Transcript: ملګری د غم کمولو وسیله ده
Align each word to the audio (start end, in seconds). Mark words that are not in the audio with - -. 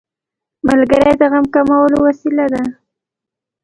ملګری 0.67 1.13
د 1.19 1.23
غم 1.31 1.45
کمولو 1.53 1.97
وسیله 2.07 2.45
ده 2.53 2.63